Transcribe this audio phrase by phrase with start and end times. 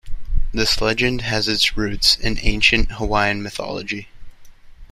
[0.51, 4.07] This legend has its roots in ancient Hawaiian mythology.